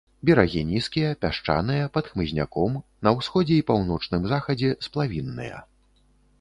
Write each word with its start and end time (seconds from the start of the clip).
Берагі 0.27 0.61
нізкія, 0.69 1.09
пясчаныя, 1.25 1.83
пад 1.99 2.09
хмызняком, 2.15 2.81
на 3.09 3.15
ўсходзе 3.19 3.53
і 3.61 3.67
паўночным 3.71 4.21
захадзе 4.35 4.69
сплавінныя. 4.89 5.57